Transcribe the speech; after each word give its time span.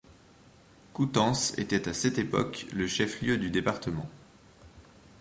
Coutances 0.93 1.55
était 1.59 1.87
à 1.87 1.93
cette 1.93 2.17
époque 2.17 2.65
le 2.73 2.87
chef-lieu 2.87 3.37
du 3.37 3.51
département. 3.51 4.09